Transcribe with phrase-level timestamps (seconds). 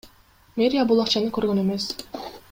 [0.61, 1.87] Мэрия бул акчаны көргөн эмес.